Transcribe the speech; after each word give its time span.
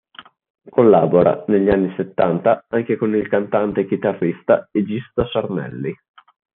Collabora, 0.67 1.43
negli 1.49 1.69
anni 1.69 1.93
Settanta, 1.95 2.65
anche 2.69 2.95
con 2.97 3.13
il 3.15 3.27
cantante 3.27 3.81
e 3.81 3.85
chitarrista 3.85 4.67
Egisto 4.71 5.27
Sarnelli. 5.27 5.95